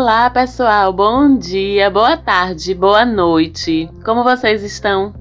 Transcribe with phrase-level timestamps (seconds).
[0.00, 0.92] Olá, pessoal.
[0.92, 3.90] Bom dia, boa tarde, boa noite.
[4.04, 5.12] Como vocês estão?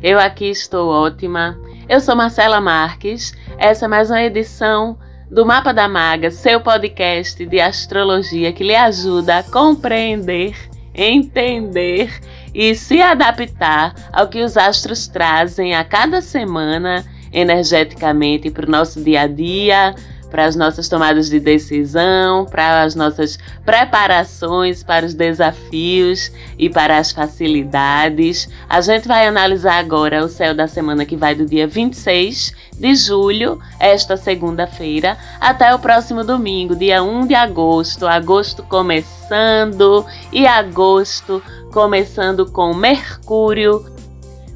[0.00, 1.58] Eu aqui estou ótima.
[1.88, 3.32] Eu sou Marcela Marques.
[3.58, 4.96] Essa é mais uma edição
[5.28, 10.54] do Mapa da Maga, seu podcast de astrologia que lhe ajuda a compreender,
[10.94, 12.20] entender
[12.54, 19.02] e se adaptar ao que os astros trazem a cada semana energeticamente para o nosso
[19.02, 19.92] dia a dia,
[20.30, 26.98] para as nossas tomadas de decisão, para as nossas preparações para os desafios e para
[26.98, 28.48] as facilidades.
[28.68, 32.94] A gente vai analisar agora o céu da semana que vai do dia 26 de
[32.94, 38.06] julho, esta segunda-feira, até o próximo domingo, dia 1 de agosto.
[38.06, 43.84] Agosto começando e agosto começando com Mercúrio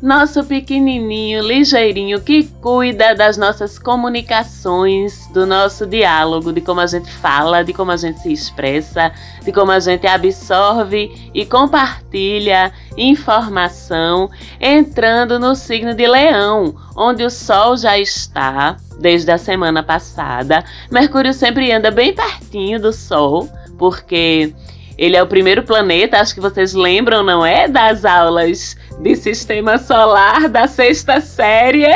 [0.05, 7.11] nosso pequenininho, ligeirinho, que cuida das nossas comunicações, do nosso diálogo, de como a gente
[7.11, 9.11] fala, de como a gente se expressa,
[9.43, 14.31] de como a gente absorve e compartilha informação,
[14.61, 20.63] entrando no signo de Leão, onde o Sol já está desde a semana passada.
[20.91, 24.55] Mercúrio sempre anda bem pertinho do Sol, porque
[24.97, 27.67] ele é o primeiro planeta, acho que vocês lembram, não é?
[27.67, 31.87] Das aulas de sistema solar da sexta série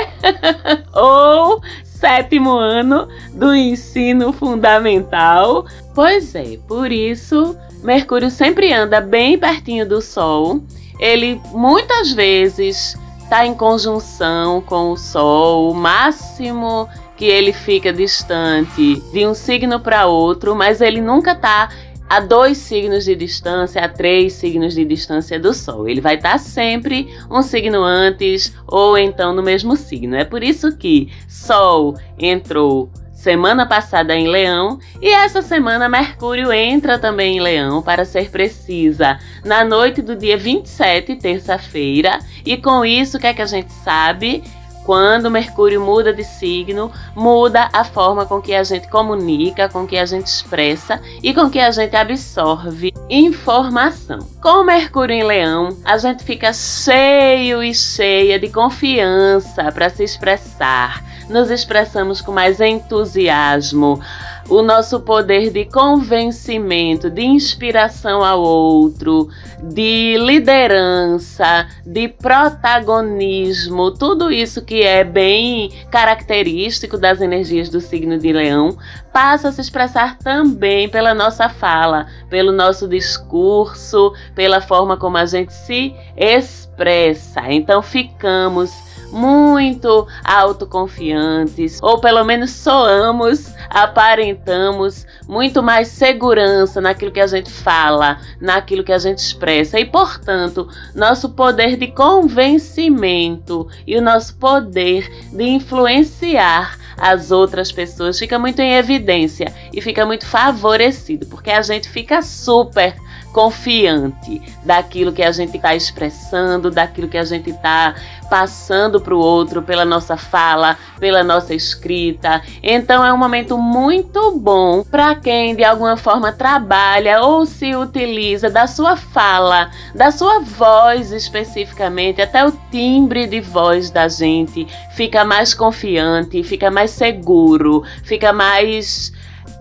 [0.95, 5.67] ou sétimo ano do ensino fundamental.
[5.95, 10.61] Pois é, por isso Mercúrio sempre anda bem pertinho do Sol.
[10.99, 19.01] Ele muitas vezes está em conjunção com o Sol, o máximo que ele fica distante
[19.13, 21.69] de um signo para outro, mas ele nunca está
[22.09, 25.89] a dois signos de distância, a três signos de distância do Sol.
[25.89, 30.17] Ele vai estar sempre um signo antes ou então no mesmo signo.
[30.17, 36.99] É por isso que Sol entrou semana passada em Leão e essa semana Mercúrio entra
[37.01, 42.21] também em Leão, para ser precisa, na noite do dia 27, terça-feira.
[42.47, 44.45] E com isso, o que é que a gente sabe?
[44.89, 49.99] Quando Mercúrio muda de signo, muda a forma com que a gente comunica, com que
[49.99, 54.21] a gente expressa e com que a gente absorve informação.
[54.41, 61.05] Com Mercúrio em Leão, a gente fica cheio e cheia de confiança para se expressar.
[61.29, 64.01] Nos expressamos com mais entusiasmo
[64.49, 69.29] o nosso poder de convencimento, de inspiração ao outro,
[69.63, 78.33] de liderança, de protagonismo, tudo isso que é bem característico das energias do signo de
[78.33, 78.77] Leão,
[79.13, 85.27] passa a se expressar também pela nossa fala, pelo nosso discurso, pela forma como a
[85.27, 87.43] gente se expressa.
[87.51, 97.27] Então ficamos muito autoconfiantes, ou pelo menos soamos, aparentamos muito mais segurança naquilo que a
[97.27, 104.03] gente fala, naquilo que a gente expressa, e portanto, nosso poder de convencimento e o
[104.03, 111.27] nosso poder de influenciar as outras pessoas fica muito em evidência e fica muito favorecido,
[111.27, 112.95] porque a gente fica super
[113.39, 117.95] confiante daquilo que a gente está expressando, daquilo que a gente está
[118.29, 122.43] passando para o outro pela nossa fala, pela nossa escrita.
[122.61, 128.51] Então é um momento muito bom para quem de alguma forma trabalha ou se utiliza
[128.51, 134.67] da sua fala, da sua voz especificamente, até o timbre de voz da gente
[134.97, 139.13] fica mais confiante, fica mais seguro, fica mais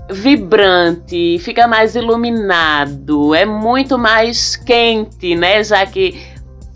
[0.10, 5.64] vibrante, fica mais iluminado, é muito mais quente, né?
[5.64, 6.20] Já que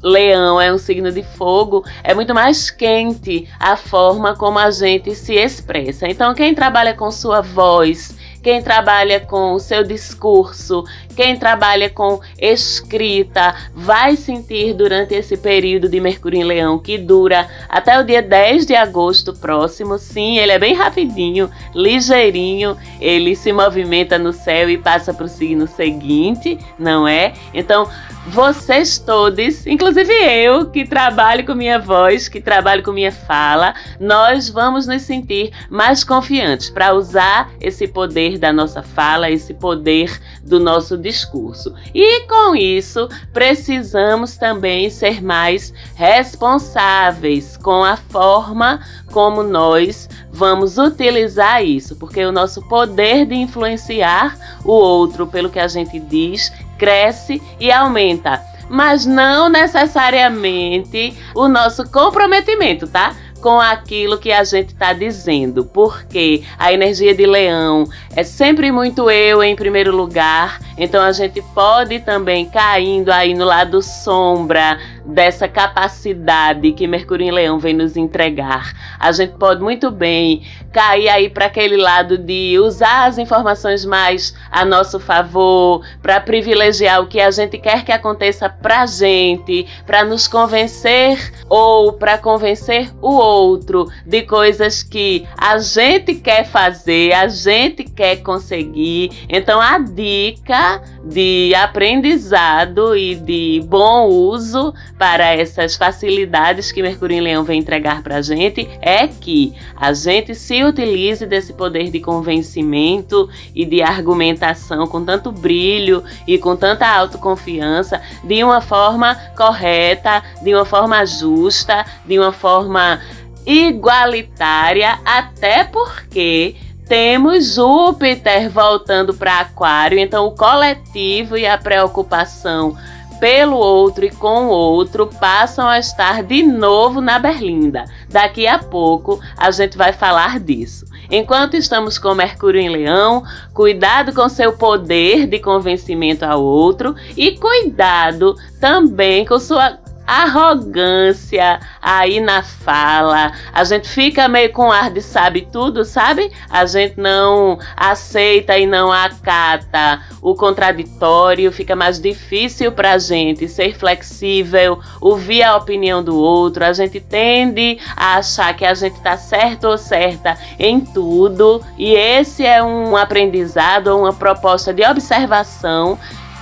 [0.03, 5.13] Leão é um signo de fogo, é muito mais quente a forma como a gente
[5.15, 6.07] se expressa.
[6.07, 10.83] Então, quem trabalha com sua voz, quem trabalha com o seu discurso,
[11.15, 17.47] quem trabalha com escrita, vai sentir durante esse período de Mercúrio em Leão, que dura
[17.69, 19.97] até o dia 10 de agosto próximo.
[19.97, 25.29] Sim, ele é bem rapidinho, ligeirinho, ele se movimenta no céu e passa para o
[25.29, 27.33] signo seguinte, não é?
[27.53, 27.87] Então,
[28.27, 34.47] vocês todos, inclusive eu que trabalho com minha voz, que trabalho com minha fala, nós
[34.47, 40.59] vamos nos sentir mais confiantes para usar esse poder da nossa fala, esse poder do
[40.59, 41.73] nosso discurso.
[41.95, 48.81] E com isso, precisamos também ser mais responsáveis com a forma
[49.11, 55.59] como nós vamos utilizar isso, porque o nosso poder de influenciar o outro pelo que
[55.59, 63.15] a gente diz cresce e aumenta, mas não necessariamente o nosso comprometimento, tá?
[63.39, 67.85] com aquilo que a gente está dizendo, porque a energia de leão
[68.15, 73.43] é sempre muito eu em primeiro lugar, então a gente pode também caindo aí no
[73.43, 78.73] lado sombra dessa capacidade que Mercúrio em Leão vem nos entregar.
[78.99, 84.33] A gente pode muito bem cair aí para aquele lado de usar as informações mais
[84.49, 90.03] a nosso favor, para privilegiar o que a gente quer que aconteça para gente, para
[90.03, 97.27] nos convencer ou para convencer o outro de coisas que a gente quer fazer, a
[97.27, 99.25] gente quer conseguir.
[99.27, 107.21] Então a dica de aprendizado e de bom uso para essas facilidades que Mercúrio em
[107.21, 111.99] Leão vem entregar para a gente é que a gente se utilize desse poder de
[111.99, 120.21] convencimento e de argumentação com tanto brilho e com tanta autoconfiança de uma forma correta,
[120.43, 123.01] de uma forma justa, de uma forma
[123.43, 126.55] igualitária, até porque
[126.87, 132.77] temos Júpiter voltando para Aquário, então o coletivo e a preocupação
[133.21, 137.85] pelo outro e com o outro passam a estar de novo na berlinda.
[138.09, 140.87] Daqui a pouco a gente vai falar disso.
[141.09, 143.23] Enquanto estamos com Mercúrio em Leão,
[143.53, 149.77] cuidado com seu poder de convencimento ao outro e cuidado também com sua
[150.11, 153.31] arrogância aí na fala.
[153.53, 156.29] A gente fica meio com ar de sabe tudo, sabe?
[156.49, 163.47] A gente não aceita e não acata o contraditório, fica mais difícil para a gente
[163.47, 166.65] ser flexível, ouvir a opinião do outro.
[166.65, 171.93] A gente tende a achar que a gente está certo ou certa em tudo, e
[171.93, 175.97] esse é um aprendizado, uma proposta de observação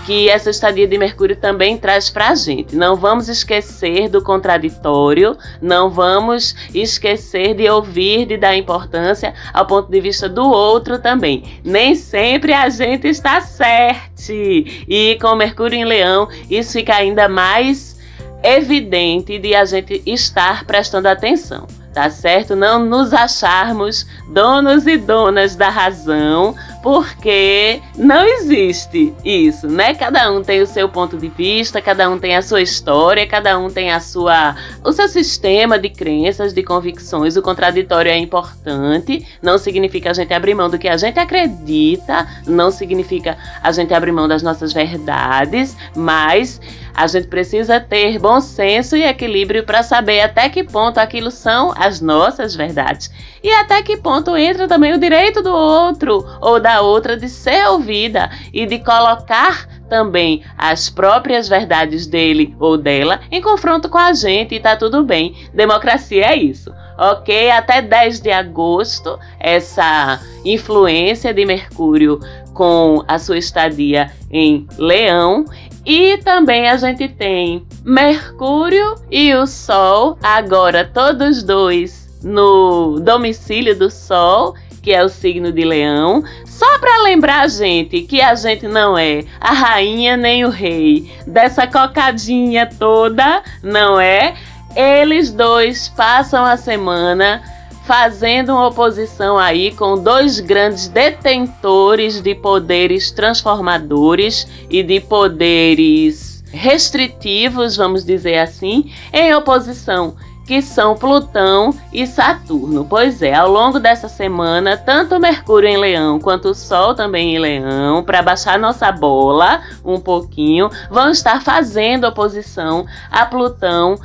[0.10, 2.76] que essa estadia de Mercúrio também traz para a gente.
[2.76, 9.88] Não vamos esquecer do contraditório, não vamos esquecer de ouvir, de dar importância ao ponto
[9.92, 11.62] de vista do outro também.
[11.64, 14.32] Nem sempre a gente está certo.
[14.32, 17.96] E com Mercúrio em Leão, isso fica ainda mais
[18.42, 22.56] evidente de a gente estar prestando atenção tá certo?
[22.56, 29.94] Não nos acharmos donos e donas da razão, porque não existe isso, né?
[29.94, 33.58] Cada um tem o seu ponto de vista, cada um tem a sua história, cada
[33.58, 37.36] um tem a sua o seu sistema de crenças, de convicções.
[37.36, 42.28] O contraditório é importante, não significa a gente abrir mão do que a gente acredita,
[42.48, 46.62] não significa a gente abrir mão das nossas verdades, mas
[46.96, 51.74] a gente precisa ter bom senso e equilíbrio para saber até que ponto aquilo são
[51.78, 53.10] as nossas verdades
[53.44, 57.68] e até que ponto entra também o direito do outro ou da outra de ser
[57.68, 64.14] ouvida e de colocar também as próprias verdades dele ou dela em confronto com a
[64.14, 65.36] gente e tá tudo bem.
[65.54, 66.72] Democracia é isso.
[66.98, 67.50] Ok?
[67.50, 72.20] Até 10 de agosto, essa influência de Mercúrio
[72.54, 75.46] com a sua estadia em Leão
[75.86, 83.90] e também a gente tem Mercúrio e o Sol, agora todos dois no domicílio do
[83.90, 88.68] Sol, que é o signo de Leão, só para lembrar a gente que a gente
[88.68, 91.12] não é a rainha nem o rei.
[91.28, 94.36] Dessa cocadinha toda, não é?
[94.76, 97.42] Eles dois passam a semana
[97.86, 107.76] fazendo uma oposição aí com dois grandes detentores de poderes transformadores e de poderes restritivos,
[107.76, 110.16] vamos dizer assim, em oposição
[110.50, 112.84] que são Plutão e Saturno.
[112.84, 117.38] Pois é, ao longo dessa semana, tanto Mercúrio em Leão quanto o Sol também em
[117.38, 124.00] Leão, para baixar nossa bola um pouquinho, vão estar fazendo oposição a Plutão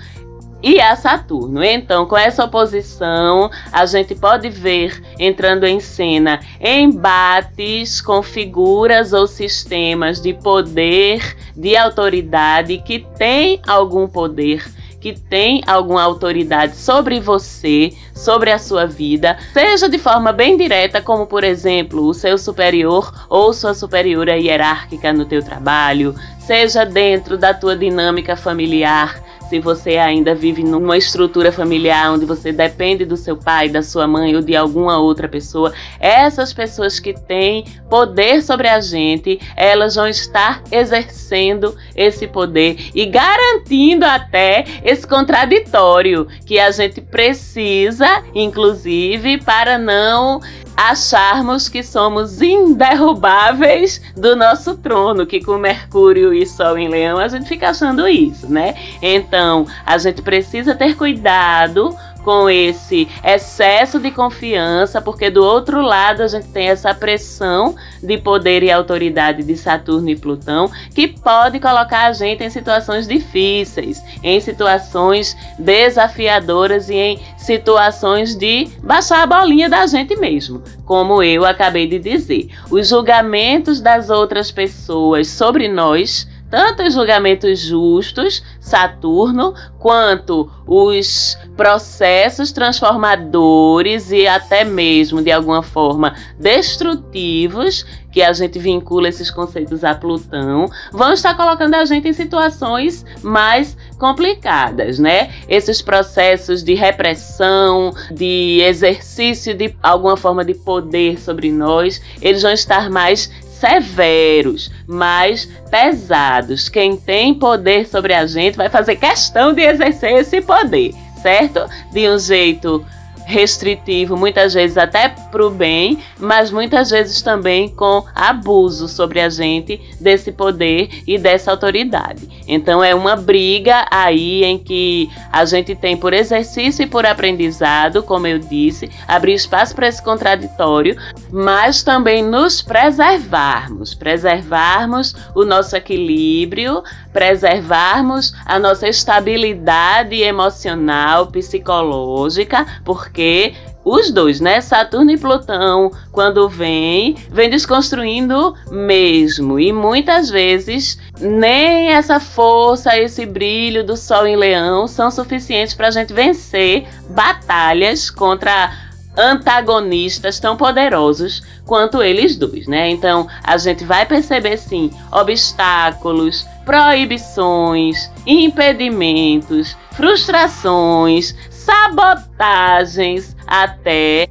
[0.63, 1.65] e a Saturno.
[1.65, 9.27] Então, com essa oposição, a gente pode ver entrando em cena embates com figuras ou
[9.27, 14.63] sistemas de poder, de autoridade que tem algum poder
[15.05, 20.99] que tem alguma autoridade sobre você, sobre a sua vida, seja de forma bem direta,
[20.99, 27.37] como por exemplo, o seu superior ou sua superiora hierárquica no teu trabalho, seja dentro
[27.37, 29.23] da tua dinâmica familiar,
[29.55, 34.05] se você ainda vive numa estrutura familiar onde você depende do seu pai, da sua
[34.05, 39.95] mãe ou de alguma outra pessoa, essas pessoas que têm poder sobre a gente, elas
[39.95, 49.39] vão estar exercendo esse poder e garantindo até esse contraditório que a gente precisa, inclusive,
[49.39, 50.41] para não
[50.77, 57.29] acharmos que somos inderrubáveis do nosso trono, que com Mercúrio e Sol em Leão a
[57.29, 58.75] gente fica achando isso, né?
[59.01, 59.44] Então,
[59.85, 66.27] a gente precisa ter cuidado com esse excesso de confiança, porque do outro lado a
[66.27, 72.07] gente tem essa pressão de poder e autoridade de Saturno e Plutão, que pode colocar
[72.07, 79.69] a gente em situações difíceis, em situações desafiadoras e em situações de baixar a bolinha
[79.69, 82.49] da gente mesmo, como eu acabei de dizer.
[82.71, 92.53] Os julgamentos das outras pessoas sobre nós tanto os julgamentos justos, Saturno, quanto os processos
[92.53, 97.85] transformadores e até mesmo, de alguma forma, destrutivos,
[98.15, 103.05] que a gente vincula esses conceitos a Plutão, vão estar colocando a gente em situações
[103.23, 105.33] mais complicadas, né?
[105.49, 112.53] Esses processos de repressão, de exercício de alguma forma de poder sobre nós, eles vão
[112.53, 113.29] estar mais
[113.65, 116.69] severos, mais pesados.
[116.69, 120.93] Quem tem poder sobre a gente vai fazer questão de exercer esse poder,
[121.23, 121.67] certo?
[121.91, 122.85] De um jeito
[123.25, 129.29] restritivo, muitas vezes até para o bem, mas muitas vezes também com abuso sobre a
[129.29, 132.29] gente desse poder e dessa autoridade.
[132.47, 138.03] Então é uma briga aí em que a gente tem por exercício e por aprendizado,
[138.03, 140.97] como eu disse, abrir espaço para esse contraditório,
[141.33, 146.83] mas também nos preservarmos, preservarmos o nosso equilíbrio,
[147.15, 153.55] preservarmos a nossa estabilidade emocional, psicológica, porque
[153.85, 154.61] os dois, né?
[154.61, 159.61] Saturno e Plutão, quando vem, vem desconstruindo mesmo.
[159.61, 165.89] E muitas vezes nem essa força, esse brilho do Sol em Leão são suficientes para
[165.89, 168.73] a gente vencer batalhas contra
[169.17, 172.89] antagonistas tão poderosos quanto eles dois, né?
[172.91, 184.29] Então a gente vai perceber sim obstáculos, proibições, impedimentos, frustrações, sabotagens até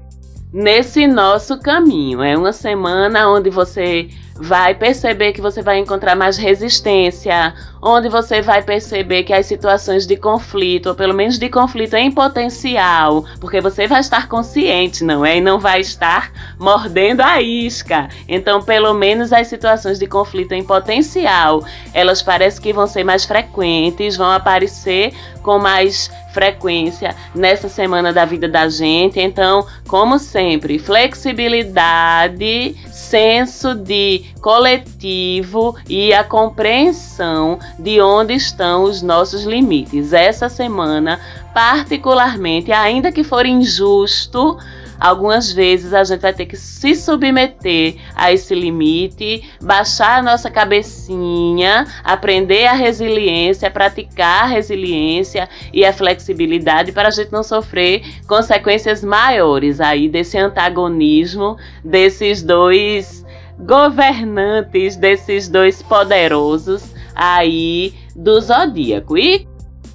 [0.51, 2.21] nesse nosso caminho.
[2.21, 8.41] É uma semana onde você vai perceber que você vai encontrar mais resistência, onde você
[8.41, 13.61] vai perceber que as situações de conflito, ou pelo menos de conflito em potencial, porque
[13.61, 15.37] você vai estar consciente, não é?
[15.37, 18.07] E não vai estar mordendo a isca.
[18.27, 21.63] Então, pelo menos as situações de conflito em potencial,
[21.93, 28.25] elas parecem que vão ser mais frequentes, vão aparecer com mais frequência nessa semana da
[28.25, 29.19] vida da gente.
[29.19, 32.75] Então, como sempre, flexibilidade,
[33.13, 40.13] senso de coletivo e a compreensão de onde estão os nossos limites.
[40.13, 41.19] Essa semana,
[41.53, 44.57] particularmente, ainda que for injusto,
[45.03, 50.49] algumas vezes a gente vai ter que se submeter a esse limite, baixar a nossa
[50.49, 58.01] cabecinha, aprender a resiliência, praticar a resiliência e a flexibilidade para a gente não sofrer
[58.25, 63.25] consequências maiores aí desse antagonismo desses dois
[63.59, 69.17] governantes, desses dois poderosos aí do zodíaco.
[69.17, 69.45] E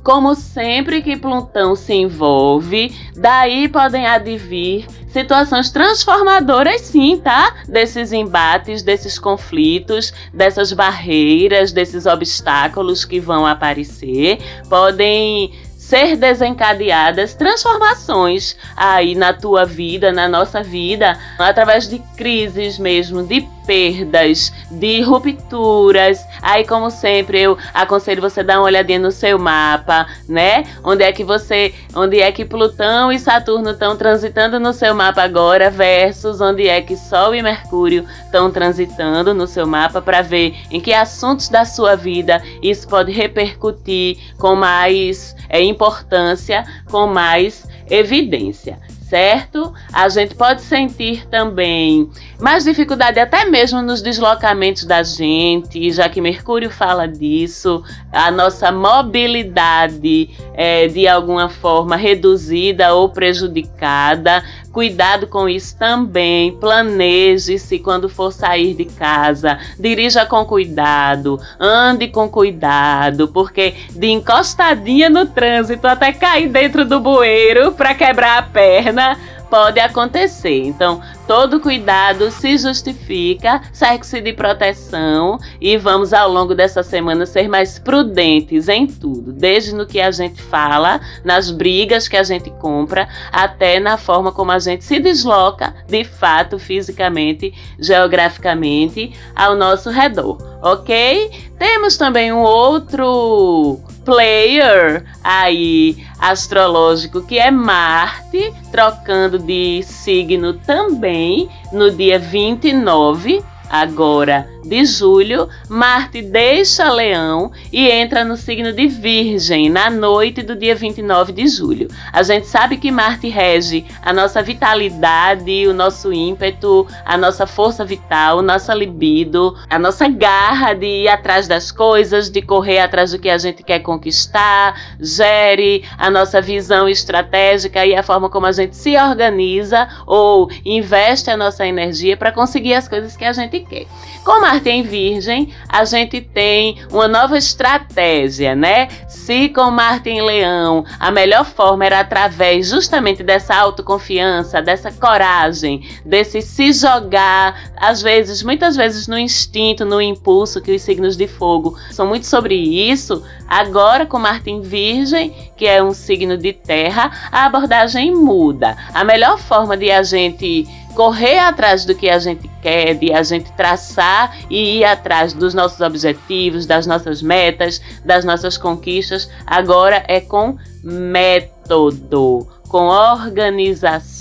[0.09, 7.55] como sempre que Plutão se envolve, daí podem advir situações transformadoras, sim, tá?
[7.69, 14.39] Desses embates, desses conflitos, dessas barreiras, desses obstáculos que vão aparecer.
[14.71, 23.23] Podem ser desencadeadas transformações aí na tua vida, na nossa vida, através de crises mesmo,
[23.23, 26.27] de perdas, de rupturas.
[26.41, 30.65] Aí, como sempre, eu aconselho você dar uma olhadinha no seu mapa, né?
[30.83, 35.23] Onde é que você, onde é que Plutão e Saturno estão transitando no seu mapa
[35.23, 40.57] agora versus onde é que Sol e Mercúrio estão transitando no seu mapa para ver
[40.71, 47.69] em que assuntos da sua vida isso pode repercutir com mais é, importância, com mais
[47.91, 49.73] evidência certo?
[49.93, 56.21] A gente pode sentir também mais dificuldade até mesmo nos deslocamentos da gente, já que
[56.21, 64.45] Mercúrio fala disso, a nossa mobilidade é de alguma forma reduzida ou prejudicada.
[64.79, 66.53] Cuidado com isso também.
[66.53, 69.59] Planeje-se quando for sair de casa.
[69.77, 71.41] Dirija com cuidado.
[71.59, 78.39] Ande com cuidado, porque de encostadinha no trânsito até cair dentro do bueiro para quebrar
[78.39, 79.19] a perna
[79.51, 80.63] pode acontecer.
[80.63, 87.47] Então, todo cuidado se justifica, cerque-se de proteção e vamos ao longo dessa semana ser
[87.49, 92.51] mais prudentes em tudo, desde no que a gente fala, nas brigas que a gente
[92.53, 99.91] compra, até na forma como a gente se desloca de fato, fisicamente, geograficamente ao nosso
[99.91, 100.39] redor.
[100.63, 101.31] Ok?
[101.59, 111.91] Temos também um outro player aí astrológico que é Marte, trocando de signo também no
[111.91, 119.89] dia 29 agora de julho, Marte deixa Leão e entra no signo de Virgem na
[119.89, 121.89] noite do dia 29 de julho.
[122.13, 127.85] A gente sabe que Marte rege a nossa vitalidade, o nosso ímpeto, a nossa força
[127.85, 133.19] vital, nossa libido, a nossa garra de ir atrás das coisas, de correr atrás do
[133.19, 138.53] que a gente quer conquistar, gere a nossa visão estratégica e a forma como a
[138.53, 143.58] gente se organiza ou investe a nossa energia para conseguir as coisas que a gente
[143.61, 143.87] quer.
[144.25, 148.89] Com Marte em Virgem, a gente tem uma nova estratégia, né?
[149.09, 155.89] Se com Marte em Leão, a melhor forma era através justamente dessa autoconfiança, dessa coragem,
[156.05, 161.27] desse se jogar, às vezes, muitas vezes no instinto, no impulso, que os signos de
[161.27, 163.25] fogo são muito sobre isso.
[163.49, 168.77] Agora, com Marte em Virgem, que é um signo de terra, a abordagem muda.
[168.93, 173.23] A melhor forma de a gente correr atrás do que a gente quer, de a
[173.23, 180.03] gente traçar e ir atrás dos nossos objetivos, das nossas metas, das nossas conquistas, agora
[180.09, 184.19] é com método, com organização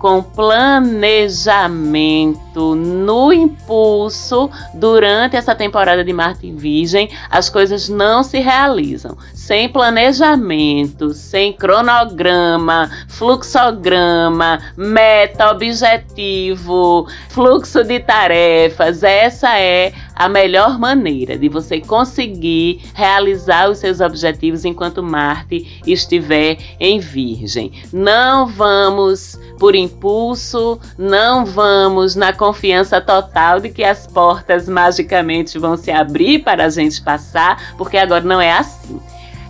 [0.00, 8.40] com planejamento, no impulso, durante essa temporada de Marte em Virgem, as coisas não se
[8.40, 9.16] realizam.
[9.52, 21.36] Sem planejamento, sem cronograma, fluxograma, meta, objetivo, fluxo de tarefas, essa é a melhor maneira
[21.36, 27.72] de você conseguir realizar os seus objetivos enquanto Marte estiver em Virgem.
[27.92, 35.76] Não vamos por impulso, não vamos na confiança total de que as portas magicamente vão
[35.76, 38.98] se abrir para a gente passar, porque agora não é assim.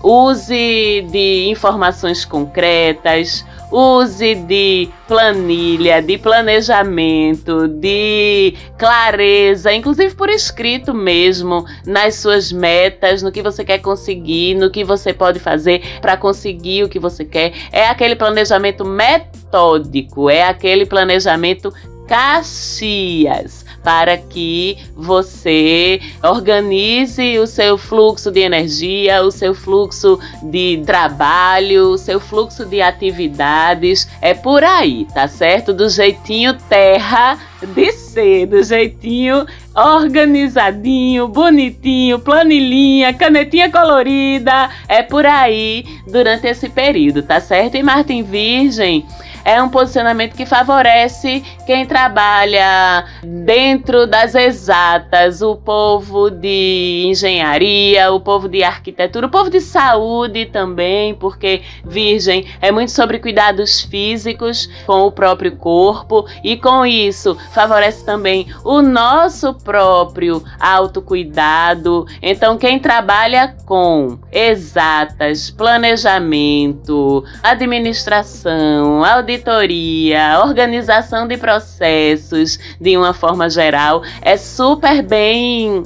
[0.03, 11.65] Use de informações concretas, use de planilha, de planejamento, de clareza, inclusive por escrito mesmo,
[11.87, 16.85] nas suas metas, no que você quer conseguir, no que você pode fazer para conseguir
[16.85, 17.53] o que você quer.
[17.71, 21.73] É aquele planejamento metódico, é aquele planejamento
[22.13, 31.89] Caxias para que você organize o seu fluxo de energia, o seu fluxo de trabalho,
[31.89, 34.07] o seu fluxo de atividades.
[34.21, 35.73] É por aí, tá certo?
[35.73, 37.39] Do jeitinho terra
[37.75, 44.69] de ser, do jeitinho organizadinho, bonitinho, planilhinha, canetinha colorida.
[44.87, 47.79] É por aí durante esse período, tá certo?
[47.79, 49.07] E Martin Virgem
[49.45, 58.21] é um posicionamento que favorece quem trabalha dentro das exatas, o povo de engenharia, o
[58.21, 64.69] povo de arquitetura, o povo de saúde também, porque Virgem é muito sobre cuidados físicos
[64.87, 72.07] com o próprio corpo e com isso favorece também o nosso próprio autocuidado.
[72.21, 83.49] Então, quem trabalha com exatas, planejamento, administração, auditoria, auditoria, organização de processos de uma forma
[83.49, 85.83] geral, é super bem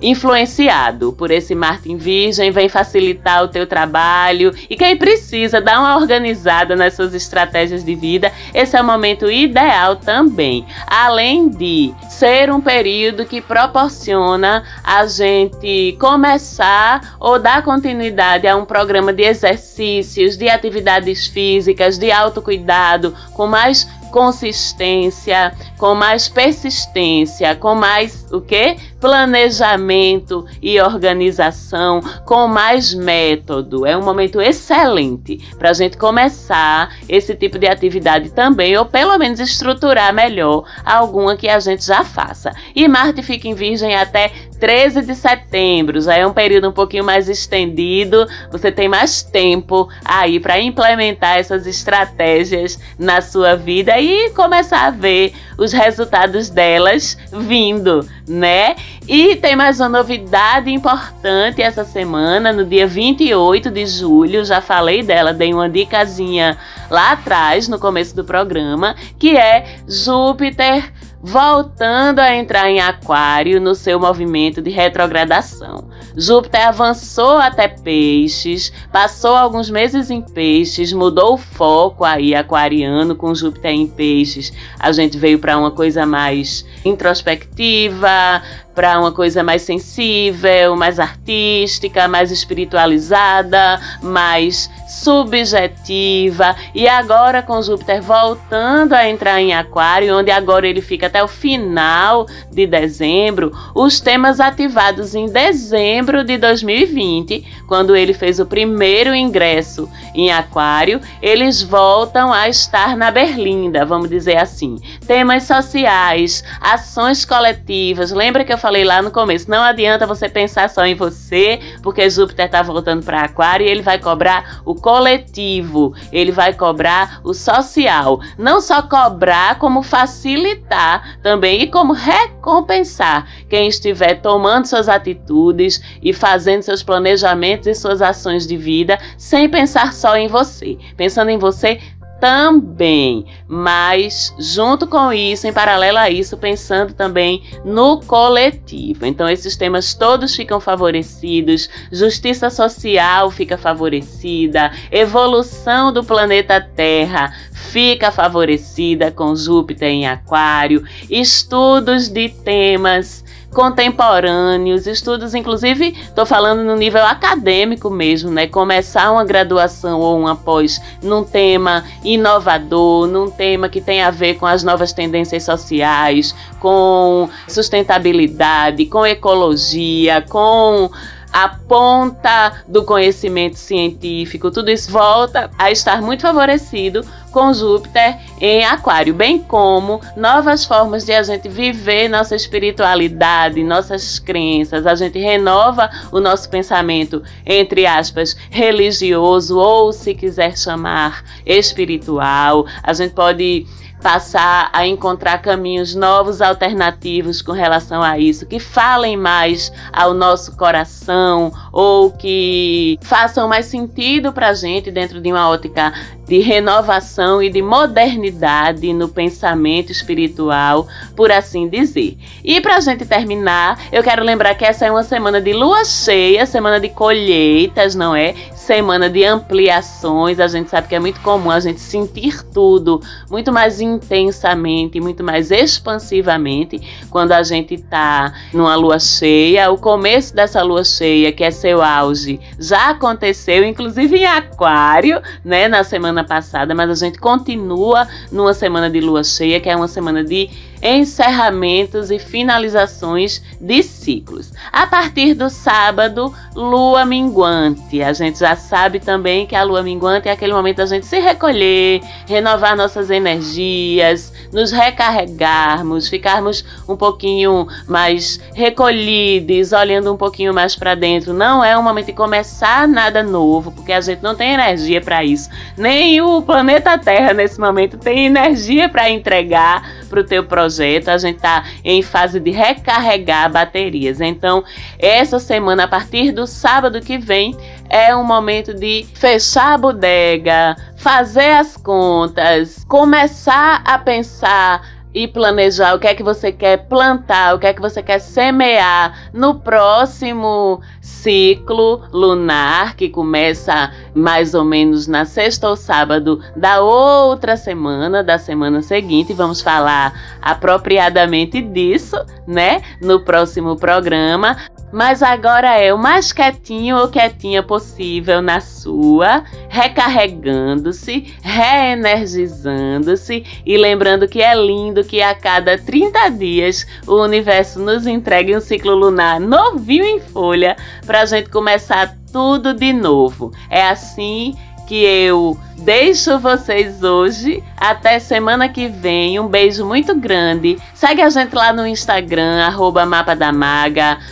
[0.00, 5.80] influenciado por esse Marte em Virgem, vem facilitar o teu trabalho e quem precisa dar
[5.80, 10.66] uma organizada nas suas estratégias de vida, esse é o momento ideal também.
[10.86, 18.64] Além de ser um período que proporciona a gente começar ou dar continuidade a um
[18.64, 27.74] programa de exercícios, de atividades físicas, de autocuidado com mais consistência, com mais persistência, com
[27.74, 28.76] mais o que?
[29.00, 33.86] Planejamento e organização, com mais método.
[33.86, 39.16] É um momento excelente para a gente começar esse tipo de atividade também, ou pelo
[39.18, 42.52] menos estruturar melhor alguma que a gente já faça.
[42.74, 47.02] E Marte fica em Virgem até 13 de setembro, já é um período um pouquinho
[47.02, 54.30] mais estendido, você tem mais tempo aí para implementar essas estratégias na sua vida e
[54.30, 58.76] começar a ver os resultados delas vindo, né?
[59.08, 65.02] E tem mais uma novidade importante essa semana, no dia 28 de julho, já falei
[65.02, 66.56] dela, dei uma dicasinha
[66.90, 73.74] lá atrás, no começo do programa, que é Júpiter voltando a entrar em Aquário no
[73.74, 75.90] seu movimento de retrogradação.
[76.16, 83.34] Júpiter avançou até Peixes, passou alguns meses em Peixes, mudou o foco aí aquariano com
[83.34, 84.52] Júpiter em Peixes.
[84.78, 88.42] A gente veio para uma coisa mais introspectiva,
[88.74, 96.54] para uma coisa mais sensível, mais artística, mais espiritualizada, mais subjetiva.
[96.74, 101.28] E agora com Júpiter voltando a entrar em Aquário, onde agora ele fica até o
[101.28, 109.14] final de dezembro, os temas ativados em dezembro de 2020, quando ele fez o primeiro
[109.14, 114.76] ingresso em Aquário, eles voltam a estar na berlinda, vamos dizer assim.
[115.06, 118.10] Temas sociais, ações coletivas.
[118.10, 122.08] Lembra que eu falei lá no começo, não adianta você pensar só em você, porque
[122.08, 127.32] Júpiter está voltando para Aquário e ele vai cobrar o coletivo, ele vai cobrar o
[127.32, 128.20] social.
[128.38, 136.12] Não só cobrar, como facilitar também e como recompensar quem estiver tomando suas atitudes e
[136.12, 140.78] fazendo seus planejamentos e suas ações de vida sem pensar só em você.
[140.96, 141.80] Pensando em você
[142.20, 149.06] também, mas junto com isso, em paralelo a isso, pensando também no coletivo.
[149.06, 158.10] Então, esses temas todos ficam favorecidos, justiça social fica favorecida, evolução do planeta Terra fica
[158.10, 167.04] favorecida com Júpiter em Aquário, estudos de temas contemporâneos, estudos, inclusive, estou falando no nível
[167.04, 168.46] acadêmico mesmo, né?
[168.46, 174.34] Começar uma graduação ou uma pós num tema inovador, num tema que tem a ver
[174.34, 180.90] com as novas tendências sociais, com sustentabilidade, com ecologia, com
[181.32, 188.64] a ponta do conhecimento científico, tudo isso volta a estar muito favorecido com Júpiter em
[188.64, 195.18] Aquário, bem como novas formas de a gente viver nossa espiritualidade, nossas crenças, a gente
[195.18, 202.66] renova o nosso pensamento, entre aspas, religioso ou se quiser chamar espiritual.
[202.82, 203.66] A gente pode
[204.00, 210.56] passar a encontrar caminhos novos, alternativos com relação a isso, que falem mais ao nosso
[210.56, 215.92] coração ou que façam mais sentido para a gente dentro de uma ótica
[216.26, 220.86] de renovação e de modernidade no pensamento espiritual,
[221.16, 222.16] por assim dizer.
[222.44, 225.84] E para a gente terminar, eu quero lembrar que essa é uma semana de lua
[225.84, 228.34] cheia, semana de colheitas, não é?
[228.54, 230.38] Semana de ampliações.
[230.38, 235.24] A gente sabe que é muito comum a gente sentir tudo muito mais intensamente, muito
[235.24, 239.70] mais expansivamente quando a gente está numa lua cheia.
[239.70, 245.68] O começo dessa lua cheia, que é seu auge, já aconteceu, inclusive em Aquário, né?
[245.68, 249.76] Na semana semana passada, mas a gente continua numa semana de lua cheia, que é
[249.76, 250.50] uma semana de
[250.82, 254.52] encerramentos e finalizações de ciclos.
[254.72, 258.02] A partir do sábado, lua minguante.
[258.02, 261.18] A gente já sabe também que a lua minguante é aquele momento da gente se
[261.18, 270.74] recolher, renovar nossas energias, nos recarregarmos, ficarmos um pouquinho mais recolhidos, olhando um pouquinho mais
[270.74, 271.32] para dentro.
[271.32, 275.24] Não é um momento de começar nada novo, porque a gente não tem energia para
[275.24, 275.50] isso.
[275.76, 281.08] Nem o planeta Terra nesse momento tem energia para entregar para o teu projeto.
[281.08, 284.20] A gente está em fase de recarregar baterias.
[284.20, 284.62] Então,
[284.98, 287.56] essa semana, a partir do sábado que vem,
[287.88, 295.94] é um momento de fechar a bodega, fazer as contas, começar a pensar e planejar
[295.94, 299.56] o que é que você quer plantar, o que é que você quer semear no
[299.58, 308.22] próximo ciclo lunar, que começa mais ou menos na sexta ou sábado da outra semana,
[308.22, 309.32] da semana seguinte.
[309.32, 314.56] Vamos falar apropriadamente disso, né, no próximo programa.
[314.92, 324.26] Mas agora é o mais quietinho ou quietinha possível na sua, recarregando-se, reenergizando-se e lembrando
[324.26, 329.38] que é lindo que a cada 30 dias o universo nos entregue um ciclo lunar
[329.38, 333.52] novinho em folha para a gente começar tudo de novo.
[333.68, 337.62] É assim que eu deixo vocês hoje.
[337.76, 339.38] Até semana que vem.
[339.38, 340.78] Um beijo muito grande.
[340.94, 343.06] Segue a gente lá no Instagram, arroba.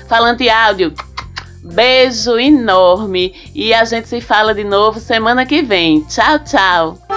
[0.08, 0.92] Falante áudio.
[1.62, 3.34] Beijo enorme.
[3.54, 6.00] E a gente se fala de novo semana que vem.
[6.02, 7.07] Tchau, tchau.